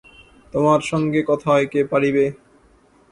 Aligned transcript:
তোমার 0.53 0.79
সঙ্গে 0.81 1.19
কথায় 1.27 1.65
কে 1.67 1.81
পারিবে। 1.91 2.25